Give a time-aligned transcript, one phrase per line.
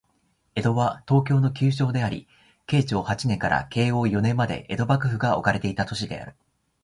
[0.55, 2.27] 江戸は、東京の旧称であり、
[2.65, 6.35] 慶長八年から慶応四年まで江戸幕府が置かれていた都市である